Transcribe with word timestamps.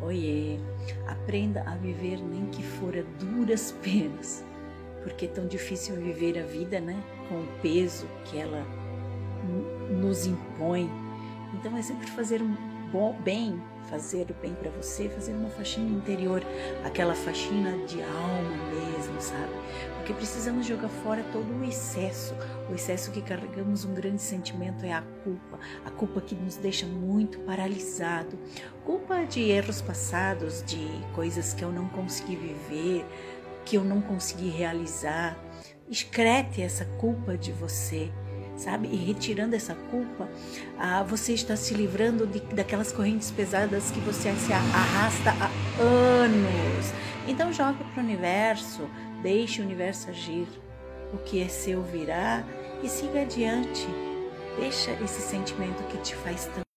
Oiê, 0.00 0.58
aprenda 1.06 1.62
a 1.66 1.74
viver 1.74 2.18
nem 2.18 2.46
que 2.46 2.62
fora 2.62 3.04
duras 3.18 3.72
penas, 3.82 4.44
porque 5.02 5.26
é 5.26 5.28
tão 5.28 5.46
difícil 5.46 5.96
viver 5.96 6.38
a 6.38 6.46
vida, 6.46 6.80
né? 6.80 7.02
Com 7.28 7.40
o 7.40 7.48
peso 7.60 8.06
que 8.24 8.38
ela 8.38 8.64
nos 9.90 10.26
impõe. 10.26 10.90
Então 11.54 11.76
é 11.76 11.82
sempre 11.82 12.06
fazer 12.08 12.42
um 12.42 12.54
bom 12.92 13.12
bem, 13.22 13.60
fazer 13.90 14.30
o 14.30 14.34
bem 14.34 14.54
para 14.54 14.70
você, 14.70 15.08
fazer 15.08 15.32
uma 15.32 15.50
faxina 15.50 15.90
interior, 15.90 16.42
aquela 16.84 17.14
faxina 17.14 17.76
de 17.86 18.02
alma 18.02 18.56
mesmo, 18.70 19.20
sabe? 19.20 19.52
Porque 20.08 20.20
precisamos 20.20 20.66
jogar 20.66 20.88
fora 20.88 21.22
todo 21.32 21.60
o 21.60 21.62
excesso, 21.62 22.34
o 22.70 22.74
excesso 22.74 23.10
que 23.10 23.20
carregamos 23.20 23.84
um 23.84 23.92
grande 23.92 24.22
sentimento 24.22 24.82
é 24.86 24.94
a 24.94 25.02
culpa, 25.22 25.58
a 25.84 25.90
culpa 25.90 26.22
que 26.22 26.34
nos 26.34 26.56
deixa 26.56 26.86
muito 26.86 27.38
paralisado, 27.40 28.38
culpa 28.86 29.26
de 29.26 29.42
erros 29.42 29.82
passados, 29.82 30.64
de 30.64 30.88
coisas 31.14 31.52
que 31.52 31.62
eu 31.62 31.70
não 31.70 31.90
consegui 31.90 32.36
viver, 32.36 33.04
que 33.66 33.76
eu 33.76 33.84
não 33.84 34.00
consegui 34.00 34.48
realizar. 34.48 35.36
Excrete 35.90 36.62
essa 36.62 36.86
culpa 36.86 37.36
de 37.36 37.52
você 37.52 38.10
sabe? 38.56 38.88
E 38.88 38.96
retirando 38.96 39.54
essa 39.54 39.74
culpa, 39.74 40.28
ah, 40.78 41.02
você 41.02 41.34
está 41.34 41.54
se 41.54 41.74
livrando 41.74 42.26
de, 42.26 42.40
daquelas 42.40 42.90
correntes 42.90 43.30
pesadas 43.30 43.90
que 43.90 44.00
você 44.00 44.34
se 44.34 44.52
arrasta 44.52 45.30
há 45.30 45.82
anos. 45.82 46.67
Então 47.28 47.52
joga 47.52 47.84
para 47.92 48.00
o 48.00 48.04
universo, 48.04 48.88
deixe 49.22 49.60
o 49.60 49.64
universo 49.64 50.08
agir. 50.08 50.48
O 51.12 51.18
que 51.18 51.42
é 51.42 51.48
seu 51.48 51.82
virá 51.82 52.42
e 52.82 52.88
siga 52.88 53.20
adiante. 53.20 53.86
Deixa 54.58 54.90
esse 54.92 55.20
sentimento 55.20 55.82
que 55.84 55.98
te 55.98 56.16
faz 56.16 56.46
tão 56.46 56.67